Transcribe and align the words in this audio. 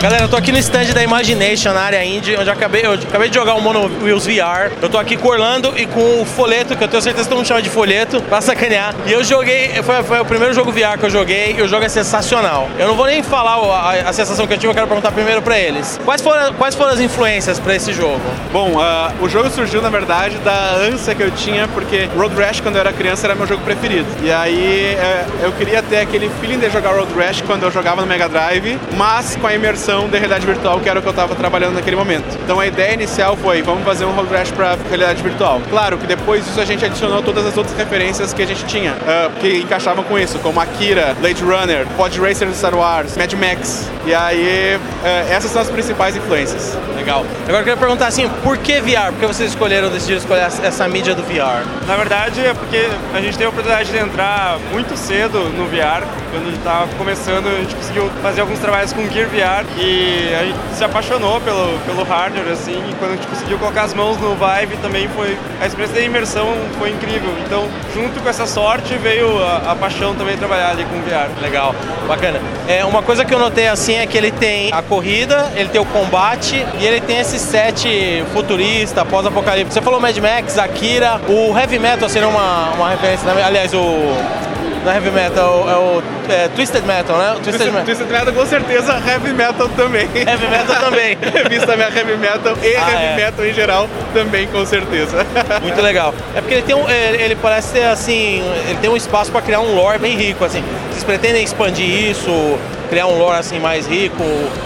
Galera, 0.00 0.24
eu 0.24 0.30
tô 0.30 0.36
aqui 0.36 0.50
no 0.50 0.56
stand 0.56 0.94
da 0.94 1.02
Imagination, 1.02 1.74
na 1.74 1.82
área 1.82 2.02
indie, 2.02 2.34
onde 2.34 2.48
eu 2.48 2.54
acabei, 2.54 2.86
eu 2.86 2.94
acabei 2.94 3.28
de 3.28 3.34
jogar 3.34 3.52
o 3.52 3.60
Mono 3.60 3.90
Wheels 4.02 4.24
VR. 4.24 4.72
Eu 4.80 4.88
tô 4.88 4.96
aqui 4.96 5.14
com 5.14 5.28
o 5.28 5.30
Orlando 5.30 5.74
e 5.76 5.84
com 5.84 6.22
o 6.22 6.24
Folheto, 6.24 6.74
que 6.74 6.82
eu 6.82 6.88
tenho 6.88 7.02
certeza 7.02 7.24
que 7.24 7.28
todo 7.28 7.36
mundo 7.36 7.46
chama 7.46 7.60
de 7.60 7.68
Folheto, 7.68 8.22
pra 8.22 8.40
sacanear. 8.40 8.94
E 9.04 9.12
eu 9.12 9.22
joguei, 9.22 9.68
foi, 9.82 10.02
foi 10.02 10.20
o 10.20 10.24
primeiro 10.24 10.54
jogo 10.54 10.72
VR 10.72 10.98
que 10.98 11.04
eu 11.04 11.10
joguei, 11.10 11.54
e 11.58 11.60
o 11.60 11.68
jogo 11.68 11.84
é 11.84 11.88
sensacional. 11.90 12.70
Eu 12.78 12.88
não 12.88 12.94
vou 12.94 13.04
nem 13.04 13.22
falar 13.22 13.56
a, 13.56 14.08
a 14.08 14.12
sensação 14.14 14.46
que 14.46 14.54
eu 14.54 14.56
tive, 14.56 14.70
eu 14.70 14.74
quero 14.74 14.86
perguntar 14.86 15.12
primeiro 15.12 15.42
pra 15.42 15.58
eles. 15.58 16.00
Quais 16.02 16.22
foram, 16.22 16.54
quais 16.54 16.74
foram 16.74 16.92
as 16.92 17.00
influências 17.00 17.58
pra 17.58 17.76
esse 17.76 17.92
jogo? 17.92 18.22
Bom, 18.54 18.76
uh, 18.76 19.12
o 19.22 19.28
jogo 19.28 19.50
surgiu, 19.50 19.82
na 19.82 19.90
verdade, 19.90 20.38
da 20.38 20.76
ânsia 20.76 21.14
que 21.14 21.22
eu 21.22 21.30
tinha, 21.30 21.68
porque 21.68 22.08
Road 22.16 22.34
Rash, 22.36 22.62
quando 22.62 22.76
eu 22.76 22.80
era 22.80 22.92
criança, 22.94 23.26
era 23.26 23.34
meu 23.34 23.46
jogo 23.46 23.62
preferido. 23.64 24.08
E 24.22 24.32
aí 24.32 24.96
uh, 24.96 25.44
eu 25.44 25.52
queria 25.52 25.82
ter 25.82 25.98
aquele 25.98 26.30
feeling 26.40 26.58
de 26.58 26.70
jogar 26.70 26.94
Road 26.94 27.12
Rash 27.14 27.42
quando 27.42 27.64
eu 27.64 27.70
jogava 27.70 28.00
no 28.00 28.06
Mega 28.06 28.30
Drive, 28.30 28.80
mas 28.96 29.36
com 29.36 29.46
a 29.46 29.54
imersão 29.54 29.89
de 29.90 30.18
realidade 30.18 30.46
virtual, 30.46 30.78
que 30.78 30.88
era 30.88 30.98
o 30.98 31.02
que 31.02 31.08
eu 31.08 31.10
estava 31.10 31.34
trabalhando 31.34 31.74
naquele 31.74 31.96
momento. 31.96 32.38
Então 32.44 32.60
a 32.60 32.66
ideia 32.66 32.94
inicial 32.94 33.36
foi, 33.36 33.60
vamos 33.60 33.84
fazer 33.84 34.04
um 34.04 34.12
Road 34.12 34.32
Rash 34.32 34.50
para 34.52 34.76
realidade 34.88 35.22
virtual. 35.22 35.60
Claro 35.68 35.98
que 35.98 36.06
depois 36.06 36.44
disso 36.44 36.60
a 36.60 36.64
gente 36.64 36.84
adicionou 36.84 37.22
todas 37.22 37.44
as 37.44 37.56
outras 37.56 37.76
referências 37.76 38.32
que 38.32 38.42
a 38.42 38.46
gente 38.46 38.64
tinha, 38.66 38.92
uh, 38.92 39.30
que 39.40 39.58
encaixavam 39.58 40.04
com 40.04 40.18
isso, 40.18 40.38
como 40.38 40.60
Akira, 40.60 41.14
Blade 41.20 41.42
Runner, 41.42 41.86
Pod 41.96 42.20
Racer 42.20 42.46
do 42.46 42.54
Star 42.54 42.74
Wars, 42.74 43.16
Mad 43.16 43.32
Max. 43.34 43.90
E 44.06 44.14
aí, 44.14 44.76
uh, 44.76 45.32
essas 45.32 45.50
são 45.50 45.60
as 45.60 45.68
principais 45.68 46.16
influências. 46.16 46.78
Legal. 46.96 47.24
Agora 47.44 47.58
eu 47.58 47.64
queria 47.64 47.76
perguntar 47.76 48.06
assim, 48.06 48.28
por 48.42 48.58
que 48.58 48.80
VR? 48.80 49.10
Por 49.10 49.20
que 49.20 49.26
vocês 49.26 49.50
escolheram, 49.50 49.90
decidiram 49.90 50.18
escolher 50.18 50.42
essa 50.42 50.86
mídia 50.86 51.14
do 51.14 51.22
VR? 51.22 51.64
Na 51.86 51.96
verdade 51.96 52.40
é 52.44 52.54
porque 52.54 52.88
a 53.14 53.20
gente 53.20 53.32
teve 53.32 53.46
a 53.46 53.48
oportunidade 53.48 53.90
de 53.90 53.98
entrar 53.98 54.58
muito 54.70 54.96
cedo 54.96 55.38
no 55.50 55.66
VR. 55.66 56.06
Quando 56.30 56.42
a 56.42 56.46
gente 56.46 56.58
estava 56.58 56.86
começando, 56.96 57.48
a 57.48 57.60
gente 57.60 57.74
conseguiu 57.74 58.10
fazer 58.22 58.42
alguns 58.42 58.58
trabalhos 58.58 58.92
com 58.92 59.08
Gear 59.10 59.28
VR 59.28 59.64
e 59.80 60.34
a 60.34 60.44
gente 60.44 60.58
se 60.74 60.84
apaixonou 60.84 61.40
pelo, 61.40 61.78
pelo 61.80 62.02
hardware, 62.04 62.52
assim, 62.52 62.76
e 62.90 62.94
quando 62.98 63.12
a 63.12 63.16
gente 63.16 63.26
conseguiu 63.26 63.58
colocar 63.58 63.82
as 63.82 63.94
mãos 63.94 64.18
no 64.18 64.34
Vive 64.34 64.76
também 64.82 65.08
foi, 65.08 65.36
a 65.60 65.66
experiência 65.66 65.96
da 65.96 66.02
imersão 66.02 66.46
foi 66.78 66.90
incrível. 66.90 67.34
Então, 67.44 67.66
junto 67.94 68.20
com 68.20 68.28
essa 68.28 68.46
sorte, 68.46 68.94
veio 68.96 69.42
a, 69.42 69.72
a 69.72 69.74
paixão 69.74 70.14
também 70.14 70.36
trabalhar 70.36 70.70
ali 70.70 70.84
com 70.84 71.00
VR. 71.00 71.30
Legal, 71.40 71.74
bacana. 72.06 72.40
É, 72.68 72.84
uma 72.84 73.02
coisa 73.02 73.24
que 73.24 73.32
eu 73.32 73.38
notei 73.38 73.68
assim 73.68 73.94
é 73.94 74.06
que 74.06 74.16
ele 74.16 74.30
tem 74.30 74.70
a 74.72 74.82
corrida, 74.82 75.50
ele 75.56 75.70
tem 75.70 75.80
o 75.80 75.86
combate 75.86 76.64
e 76.78 76.86
ele 76.86 77.00
tem 77.00 77.18
esse 77.18 77.38
set 77.38 77.88
futurista, 78.32 79.04
pós-apocalipse. 79.04 79.72
Você 79.72 79.80
falou 79.80 79.98
Mad 79.98 80.16
Max, 80.18 80.58
Akira, 80.58 81.20
o 81.28 81.56
Heavy 81.58 81.78
Metal 81.78 82.08
seria 82.08 82.28
uma, 82.28 82.70
uma 82.70 82.90
referência, 82.90 83.30
aliás, 83.44 83.72
o 83.72 84.49
na 84.84 84.94
heavy 84.94 85.10
metal 85.10 85.68
é 85.68 85.76
o 85.76 86.02
é, 86.28 86.48
Twisted 86.48 86.84
Metal, 86.84 87.16
né? 87.18 87.34
Twisted, 87.42 87.52
Twisted, 87.52 87.72
metal. 87.72 87.84
Twisted 87.84 88.10
Metal 88.10 88.32
com 88.32 88.46
certeza, 88.46 89.02
heavy 89.06 89.32
metal 89.32 89.68
também. 89.70 90.08
Heavy 90.14 90.48
metal 90.48 90.76
também. 90.80 91.18
Revista 91.20 91.76
minha 91.76 91.88
heavy 91.88 92.16
metal 92.16 92.56
e 92.62 92.76
ah, 92.76 92.90
heavy 92.90 93.04
é. 93.04 93.16
metal 93.16 93.46
em 93.46 93.52
geral 93.52 93.88
também 94.14 94.46
com 94.48 94.64
certeza. 94.64 95.26
Muito 95.62 95.80
legal. 95.80 96.14
É 96.34 96.40
porque 96.40 96.54
ele 96.54 96.62
tem 96.62 96.74
um, 96.74 96.88
ele, 96.88 97.22
ele 97.22 97.36
parece 97.36 97.68
ser 97.68 97.84
assim, 97.84 98.42
ele 98.68 98.78
tem 98.80 98.90
um 98.90 98.96
espaço 98.96 99.30
para 99.30 99.42
criar 99.42 99.60
um 99.60 99.74
lore 99.74 99.98
bem 99.98 100.16
rico 100.16 100.44
assim. 100.44 100.62
Vocês 100.90 101.04
pretendem 101.04 101.42
expandir 101.42 102.10
isso? 102.10 102.58
Criar 102.90 103.06
um 103.06 103.16
lore 103.16 103.38
assim 103.38 103.60
mais 103.60 103.86
rico 103.86 104.22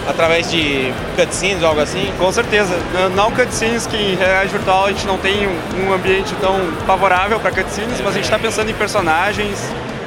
através 0.08 0.50
de 0.50 0.92
cutscenes 1.14 1.62
ou 1.62 1.68
algo 1.68 1.80
assim? 1.82 2.10
Com 2.18 2.32
certeza. 2.32 2.74
Não 3.14 3.30
cutscenes 3.30 3.86
que 3.86 3.96
em 3.96 4.16
realidade 4.16 4.48
virtual 4.48 4.86
a 4.86 4.88
gente 4.88 5.06
não 5.06 5.18
tem 5.18 5.46
um 5.46 5.92
ambiente 5.92 6.34
tão 6.40 6.58
favorável 6.86 7.38
para 7.38 7.50
cutscenes, 7.50 8.00
mas 8.00 8.08
a 8.08 8.12
gente 8.12 8.24
está 8.24 8.38
pensando 8.38 8.70
em 8.70 8.74
personagens, 8.74 9.58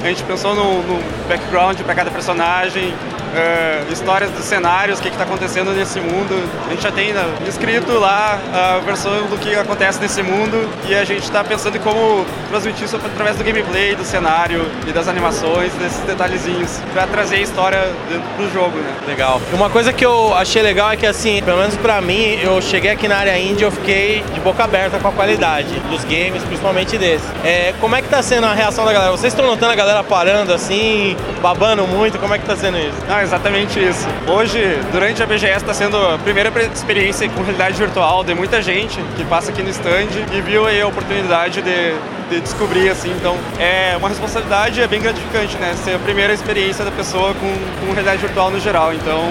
a 0.04 0.08
gente 0.08 0.24
pensou 0.24 0.56
no, 0.56 0.82
no 0.82 1.00
background 1.30 1.80
para 1.82 1.94
cada 1.94 2.10
personagem, 2.10 2.94
uh, 3.34 3.92
histórias 3.92 4.30
dos 4.32 4.46
cenários, 4.46 5.00
o 5.00 5.02
que 5.02 5.10
está 5.10 5.24
acontecendo 5.24 5.72
nesse 5.72 6.00
mundo. 6.00 6.50
A 6.68 6.70
gente 6.72 6.84
já 6.84 6.92
tem 6.92 7.14
né, 7.14 7.24
escrito 7.48 7.94
lá 7.94 8.40
a 8.54 8.80
versão 8.80 9.26
do 9.28 9.38
que 9.38 9.56
acontece 9.56 10.00
nesse 10.00 10.22
mundo 10.24 10.70
e 10.88 10.96
a 10.96 11.04
gente 11.04 11.24
está 11.24 11.44
pensando 11.44 11.78
em 11.78 11.80
como 11.80 12.26
transmitir 12.50 12.86
isso 12.86 12.96
através 12.96 13.38
do 13.38 13.44
gameplay, 13.44 13.96
do 13.96 14.04
cenário 14.04 14.66
e 14.88 14.92
das 14.92 15.08
animações, 15.08 15.74
desses 15.74 16.00
detalhezinhos, 16.02 16.80
para 16.94 17.08
trazer 17.08 17.38
a 17.38 17.42
história 17.42 17.92
dentro 18.10 18.28
do 18.38 18.54
jogo, 18.54 18.78
né? 18.78 18.94
Legal. 19.08 19.42
Uma 19.54 19.70
coisa 19.70 19.92
que 19.94 20.06
eu 20.06 20.34
achei 20.36 20.62
legal 20.62 20.92
é 20.92 20.98
que, 20.98 21.06
assim, 21.06 21.42
pelo 21.44 21.58
menos 21.58 21.76
para 21.76 22.02
mim, 22.02 22.40
eu 22.42 22.62
cheguei 22.62 22.92
aqui 22.92 23.08
na 23.08 23.18
área 23.18 23.38
indie 23.38 23.64
eu 23.64 23.72
fiquei 23.72 24.24
de 24.34 24.40
boca 24.40 24.64
aberta 24.64 25.00
com 25.00 25.08
a 25.08 25.12
qualidade 25.12 25.80
dos 25.90 26.04
games, 26.04 26.44
principalmente 26.44 26.98
desse. 26.98 27.26
É, 27.44 27.74
como 27.80 27.96
é 27.96 28.02
que 28.02 28.10
tá 28.10 28.22
sendo 28.22 28.46
a 28.46 28.54
reação 28.54 28.86
da 28.86 28.94
galera? 28.94 29.12
Vocês 29.12 29.34
estão 29.34 29.46
notando 29.46 29.72
a 29.72 29.76
galera 29.76 30.04
parando 30.04 30.54
assim, 30.54 31.16
babando 31.42 31.86
muito? 31.88 32.18
Como 32.20 32.34
é 32.34 32.40
que 32.40 32.46
tá 32.46 32.56
sendo 32.56 32.78
isso? 32.78 32.98
Ah, 33.10 33.17
exatamente 33.24 33.80
isso. 33.80 34.08
Hoje, 34.28 34.60
durante 34.92 35.22
a 35.22 35.26
BGS, 35.26 35.58
está 35.58 35.74
sendo 35.74 35.98
a 35.98 36.18
primeira 36.18 36.52
experiência 36.74 37.28
com 37.30 37.42
realidade 37.42 37.78
virtual 37.78 38.24
de 38.24 38.34
muita 38.34 38.62
gente 38.62 39.00
que 39.16 39.24
passa 39.26 39.52
aqui 39.52 39.62
no 39.62 39.70
stand 39.70 40.08
e 40.34 40.42
viu 40.42 40.66
aí 40.66 40.82
a 40.82 40.88
oportunidade 40.88 41.62
de, 41.62 41.96
de 42.30 42.42
descobrir, 42.42 42.90
assim. 42.90 43.12
Então, 43.12 43.38
é 43.60 43.96
uma 43.98 44.10
responsabilidade 44.10 44.82
é 44.82 44.88
bem 44.88 45.02
gratificante, 45.02 45.58
né? 45.58 45.76
Ser 45.84 45.96
a 45.96 46.00
primeira 46.00 46.34
experiência 46.34 46.84
da 46.84 46.92
pessoa 46.92 47.34
com, 47.34 47.86
com 47.86 47.94
realidade 47.94 48.22
virtual 48.22 48.52
no 48.52 48.60
geral. 48.60 48.94
Então, 48.94 49.22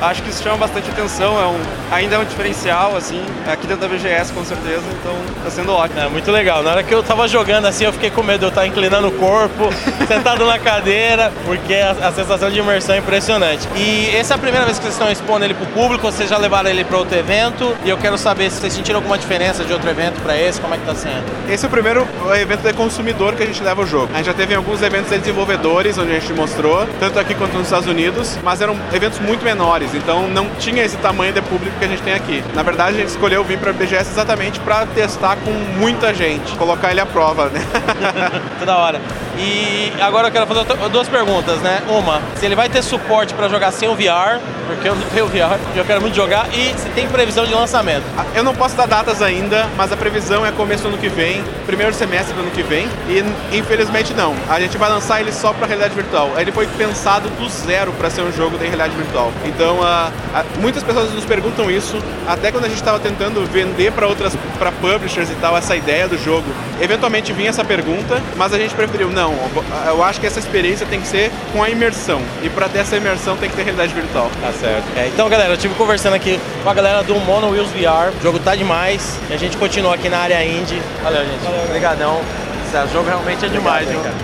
acho 0.00 0.22
que 0.22 0.30
isso 0.30 0.42
chama 0.42 0.56
bastante 0.56 0.90
atenção, 0.90 1.40
é 1.40 1.46
um, 1.46 1.58
ainda 1.90 2.16
é 2.16 2.18
um 2.18 2.24
diferencial, 2.24 2.96
assim, 2.96 3.22
aqui 3.50 3.66
dentro 3.66 3.88
da 3.88 3.88
BGS 3.88 4.32
com 4.32 4.44
certeza, 4.44 4.82
então 5.00 5.14
tá 5.42 5.50
sendo 5.50 5.72
ótimo. 5.72 6.00
É 6.00 6.08
muito 6.08 6.30
legal. 6.30 6.62
Na 6.62 6.72
hora 6.72 6.82
que 6.82 6.94
eu 6.94 7.02
tava 7.02 7.26
jogando 7.28 7.66
assim, 7.66 7.84
eu 7.84 7.92
fiquei 7.92 8.10
com 8.10 8.22
medo 8.22 8.40
de 8.40 8.44
eu 8.46 8.48
estar 8.48 8.66
inclinando 8.66 9.08
o 9.08 9.12
corpo, 9.12 9.70
sentado 10.06 10.44
na 10.44 10.58
cadeira, 10.58 11.32
porque 11.44 11.74
a, 11.74 12.08
a, 12.08 12.12
sensação 12.12 12.50
de 12.50 12.58
imersão 12.58 12.94
é 12.94 12.98
impressionante. 12.98 13.68
E 13.76 14.14
essa 14.14 14.34
é 14.34 14.36
a 14.36 14.38
primeira 14.38 14.64
vez 14.64 14.78
que 14.78 14.84
vocês 14.84 14.94
estão 14.94 15.10
expondo 15.10 15.44
ele 15.44 15.54
pro 15.54 15.66
público, 15.66 16.10
vocês 16.10 16.28
já 16.28 16.38
levaram 16.38 16.70
ele 16.70 16.84
para 16.84 16.98
outro 16.98 17.16
evento, 17.18 17.74
e 17.84 17.90
eu 17.90 17.96
quero 17.96 18.18
saber 18.18 18.50
se 18.50 18.60
vocês 18.60 18.72
sentiram 18.72 18.98
alguma 18.98 19.18
diferença 19.18 19.64
de 19.64 19.72
outro 19.72 19.88
evento 19.88 20.20
para 20.22 20.36
esse, 20.38 20.60
como 20.60 20.74
é 20.74 20.78
que 20.78 20.84
tá 20.84 20.94
sendo? 20.94 21.24
Esse 21.48 21.64
é 21.64 21.68
o 21.68 21.70
primeiro 21.70 22.06
evento 22.40 22.62
de 22.62 22.72
consumidor 22.72 23.34
que 23.34 23.42
a 23.42 23.46
gente 23.46 23.62
leva 23.62 23.82
o 23.82 23.86
jogo. 23.86 24.10
A 24.12 24.18
gente 24.18 24.26
já 24.26 24.34
teve 24.34 24.54
alguns 24.54 24.82
eventos 24.82 25.10
de 25.10 25.18
desenvolvedores, 25.18 25.98
onde 25.98 26.12
a 26.12 26.20
gente 26.20 26.32
mostrou, 26.32 26.86
tanto 26.98 27.18
aqui 27.18 27.34
quanto 27.34 27.54
nos 27.54 27.66
Estados 27.66 27.88
Unidos, 27.88 28.38
mas 28.42 28.60
eram 28.60 28.76
eventos 28.92 29.18
muito 29.18 29.44
menores 29.44 29.85
então 29.94 30.28
não 30.28 30.48
tinha 30.58 30.84
esse 30.84 30.96
tamanho 30.98 31.32
de 31.32 31.42
público 31.42 31.78
que 31.78 31.84
a 31.84 31.88
gente 31.88 32.02
tem 32.02 32.14
aqui. 32.14 32.42
Na 32.54 32.62
verdade, 32.62 32.96
a 32.96 33.00
gente 33.00 33.08
escolheu 33.08 33.44
vir 33.44 33.58
para 33.58 33.70
a 33.70 33.72
BGS 33.72 34.10
exatamente 34.10 34.60
para 34.60 34.86
testar 34.86 35.36
com 35.36 35.50
muita 35.50 36.14
gente, 36.14 36.54
colocar 36.56 36.90
ele 36.90 37.00
à 37.00 37.06
prova, 37.06 37.48
né? 37.48 37.60
Toda 38.58 38.76
hora. 38.76 39.00
E 39.38 39.92
agora 40.00 40.28
eu 40.28 40.32
quero 40.32 40.46
fazer 40.46 40.64
duas 40.88 41.08
perguntas, 41.08 41.60
né? 41.60 41.82
Uma, 41.88 42.22
se 42.36 42.46
ele 42.46 42.54
vai 42.54 42.68
ter 42.68 42.82
suporte 42.82 43.34
para 43.34 43.48
jogar 43.48 43.70
sem 43.70 43.86
o 43.88 43.94
VR, 43.94 44.40
porque 44.66 44.88
eu 44.88 44.94
não 44.94 45.02
tenho 45.08 45.26
VR, 45.26 45.58
eu 45.74 45.84
quero 45.84 46.00
muito 46.00 46.14
jogar, 46.14 46.48
e 46.54 46.74
se 46.78 46.88
tem 46.90 47.06
previsão 47.08 47.44
de 47.44 47.54
lançamento. 47.54 48.04
Eu 48.34 48.42
não 48.42 48.54
posso 48.54 48.74
dar 48.76 48.86
datas 48.86 49.20
ainda, 49.20 49.68
mas 49.76 49.92
a 49.92 49.96
previsão 49.96 50.44
é 50.44 50.50
começo 50.52 50.84
do 50.84 50.88
ano 50.88 50.98
que 50.98 51.08
vem, 51.08 51.44
primeiro 51.66 51.92
semestre 51.92 52.34
do 52.34 52.40
ano 52.40 52.50
que 52.50 52.62
vem, 52.62 52.88
e 53.08 53.58
infelizmente 53.58 54.14
não. 54.14 54.34
A 54.48 54.58
gente 54.58 54.78
vai 54.78 54.88
lançar 54.88 55.20
ele 55.20 55.32
só 55.32 55.52
para 55.52 55.66
realidade 55.66 55.94
virtual. 55.94 56.30
Ele 56.38 56.50
foi 56.50 56.66
pensado 56.66 57.28
do 57.28 57.48
zero 57.48 57.92
para 57.92 58.08
ser 58.08 58.22
um 58.22 58.32
jogo 58.32 58.56
de 58.56 58.64
realidade 58.64 58.96
virtual. 58.96 59.30
Então, 59.44 59.80
uh, 59.80 60.08
uh, 60.08 60.60
muitas 60.60 60.82
pessoas 60.82 61.12
nos 61.12 61.24
perguntam 61.26 61.70
isso, 61.70 61.98
até 62.26 62.50
quando 62.50 62.64
a 62.64 62.68
gente 62.68 62.78
estava 62.78 62.98
tentando 62.98 63.44
vender 63.46 63.92
para 63.92 64.06
outras, 64.06 64.34
para 64.58 64.72
publishers 64.72 65.28
e 65.30 65.34
tal, 65.34 65.56
essa 65.56 65.76
ideia 65.76 66.08
do 66.08 66.16
jogo. 66.16 66.46
Eventualmente 66.80 67.32
vinha 67.34 67.50
essa 67.50 67.64
pergunta, 67.64 68.22
mas 68.36 68.54
a 68.54 68.58
gente 68.58 68.74
preferiu 68.74 69.10
não 69.10 69.25
não. 69.26 69.86
Eu 69.86 70.02
acho 70.02 70.20
que 70.20 70.26
essa 70.26 70.38
experiência 70.38 70.86
tem 70.86 71.00
que 71.00 71.06
ser 71.06 71.30
com 71.52 71.62
a 71.62 71.70
imersão. 71.70 72.20
E 72.42 72.48
para 72.48 72.68
ter 72.68 72.80
essa 72.80 72.96
imersão 72.96 73.36
tem 73.36 73.48
que 73.48 73.56
ter 73.56 73.62
realidade 73.62 73.92
virtual. 73.92 74.30
Tá 74.40 74.52
certo. 74.52 74.84
É, 74.96 75.08
então, 75.08 75.28
galera, 75.28 75.50
eu 75.50 75.54
estive 75.54 75.74
conversando 75.74 76.14
aqui 76.14 76.40
com 76.62 76.70
a 76.70 76.74
galera 76.74 77.02
do 77.02 77.14
Mono 77.20 77.50
Wheels 77.50 77.70
VR. 77.70 78.16
O 78.18 78.22
jogo 78.22 78.38
tá 78.38 78.54
demais. 78.54 79.18
E 79.30 79.34
a 79.34 79.36
gente 79.36 79.56
continua 79.56 79.94
aqui 79.94 80.08
na 80.08 80.18
área 80.18 80.44
indie. 80.44 80.80
Valeu, 81.02 81.24
gente. 81.24 81.42
Valeu, 81.42 81.64
Obrigadão. 81.64 82.20
Esse 82.66 82.92
jogo 82.92 83.08
realmente 83.08 83.44
é 83.44 83.48
demais, 83.48 83.88
Obrigado, 83.88 84.14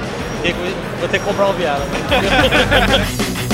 viu? 0.43 0.55
Vou 0.99 1.09
ter 1.09 1.19
que 1.19 1.25
comprar 1.25 1.47
um 1.47 1.53
VR. 1.53 1.81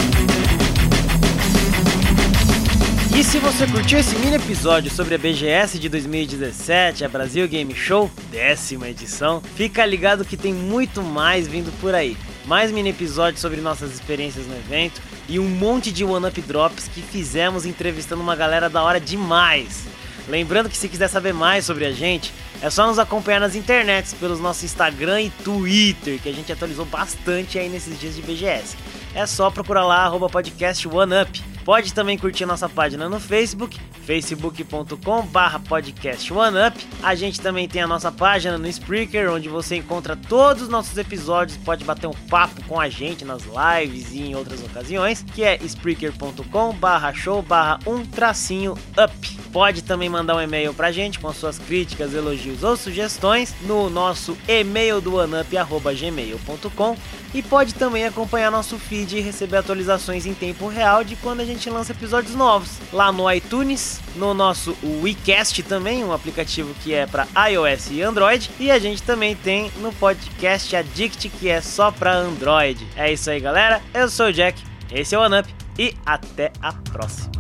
E 3.19 3.25
se 3.25 3.41
você 3.41 3.67
curtiu 3.67 3.99
esse 3.99 4.15
mini 4.15 4.37
episódio 4.37 4.89
sobre 4.93 5.17
a 5.17 5.19
BGS 5.19 5.77
de 5.81 5.89
2017, 5.89 7.05
a 7.05 7.09
Brasil 7.09 7.49
Game 7.49 7.75
Show, 7.75 8.09
décima 8.31 8.89
edição, 8.89 9.43
fica 9.57 9.85
ligado 9.85 10.25
que 10.25 10.37
tem 10.37 10.55
muito 10.55 11.03
mais 11.03 11.49
vindo 11.49 11.73
por 11.81 11.97
aí. 11.97 12.17
Mais 12.47 12.71
mini 12.71 12.91
episódios 12.91 13.41
sobre 13.41 13.61
nossas 13.61 13.93
experiências 13.93 14.47
no 14.47 14.55
evento 14.55 15.03
e 15.29 15.37
um 15.41 15.49
monte 15.49 15.91
de 15.91 16.05
one-up 16.05 16.41
drops 16.43 16.87
que 16.87 17.03
fizemos 17.03 17.67
entrevistando 17.67 18.23
uma 18.23 18.37
galera 18.37 18.71
da 18.71 18.85
hora 18.85 19.01
demais. 19.01 19.83
Lembrando 20.29 20.69
que 20.69 20.77
se 20.77 20.89
quiser 20.89 21.09
saber 21.09 21.35
mais 21.35 21.65
sobre 21.65 21.87
a 21.87 21.91
gente, 21.91 22.33
é 22.63 22.71
só 22.71 22.87
nos 22.87 23.01
acompanhar 23.01 23.41
nas 23.41 23.57
internets 23.57 24.15
pelos 24.15 24.39
nossos 24.39 24.63
Instagram 24.63 25.23
e 25.23 25.31
Twitter, 25.31 26.21
que 26.23 26.29
a 26.29 26.33
gente 26.33 26.53
atualizou 26.53 26.85
bastante 26.85 27.59
aí 27.59 27.69
nesses 27.69 27.99
dias 27.99 28.15
de 28.15 28.23
BGS. 28.23 28.77
É 29.13 29.27
só 29.27 29.51
procurar 29.51 29.85
lá, 29.85 30.05
arroba 30.05 30.29
podcast 30.29 30.87
OneUp. 30.87 31.48
Pode 31.69 31.93
também 31.93 32.17
curtir 32.17 32.47
nossa 32.47 32.67
página 32.67 33.11
no 33.11 33.21
Facebook, 33.21 33.79
facebook.com 34.07 35.27
barra 35.27 35.59
podcast 35.59 36.33
OneUp. 36.33 36.75
A 37.03 37.15
gente 37.15 37.43
também 37.43 37.69
tem 37.69 37.83
a 37.83 37.87
nossa 37.87 38.11
página 38.11 38.57
no 38.57 38.67
Spreaker, 38.67 39.31
onde 39.31 39.51
você 39.51 39.77
encontra 39.77 40.17
todos 40.17 40.63
os 40.63 40.71
nossos 40.71 40.97
episódios, 40.97 41.59
pode 41.59 41.85
bater 41.85 42.07
um 42.07 42.15
papo 42.31 42.65
com 42.65 42.81
a 42.81 42.89
gente 42.89 43.23
nas 43.23 43.43
lives 43.43 44.15
e 44.15 44.21
em 44.23 44.35
outras 44.35 44.63
ocasiões, 44.63 45.23
que 45.35 45.45
é 45.45 45.57
spreaker.com 45.57 46.73
barra 46.73 47.13
show 47.13 47.43
barra 47.43 47.79
um 47.87 48.03
tracinho 48.03 48.73
up. 48.97 49.38
Pode 49.53 49.83
também 49.83 50.09
mandar 50.09 50.37
um 50.37 50.41
e-mail 50.41 50.75
pra 50.75 50.93
gente 50.93 51.19
com 51.19 51.33
suas 51.33 51.59
críticas, 51.59 52.15
elogios 52.15 52.63
ou 52.63 52.77
sugestões 52.77 53.55
no 53.63 53.89
nosso 53.89 54.37
e-mail 54.47 55.01
do 55.01 55.17
oneup.gmail.com 55.17 56.97
e 57.35 57.43
pode 57.43 57.75
também 57.75 58.07
acompanhar 58.07 58.51
nosso 58.51 58.79
feed 58.79 59.17
e 59.17 59.21
receber 59.21 59.59
atualizações 59.59 60.27
em 60.27 60.35
tempo 60.35 60.69
real 60.69 61.05
de 61.05 61.17
quando 61.17 61.41
a 61.41 61.45
gente 61.45 61.69
lança 61.69 61.93
episódios 61.93 62.35
novos. 62.35 62.79
Lá 62.93 63.13
no 63.13 63.31
iTunes, 63.31 64.01
no 64.17 64.33
nosso 64.33 64.77
WeCast 65.03 65.63
também, 65.63 66.05
um 66.05 66.13
aplicativo 66.13 66.75
que 66.83 66.95
é 66.95 67.07
para 67.07 67.27
iOS 67.51 67.91
e 67.91 68.03
Android. 68.03 68.51
E 68.59 68.71
a 68.71 68.79
gente 68.79 69.03
também 69.03 69.37
tem 69.37 69.71
no 69.79 69.93
podcast 69.93 70.75
Addict, 70.75 71.29
que 71.29 71.49
é 71.49 71.61
só 71.61 71.91
para 71.91 72.15
Android. 72.15 72.87
É 72.97 73.13
isso 73.13 73.31
aí, 73.31 73.41
galera. 73.41 73.83
Eu 73.93 74.09
sou 74.09 74.27
o 74.27 74.33
Jack, 74.33 74.63
esse 74.91 75.15
é 75.15 75.19
o 75.19 75.23
OneUp 75.23 75.49
e 75.79 75.95
até 76.05 76.51
a 76.61 76.73
próxima. 76.73 77.33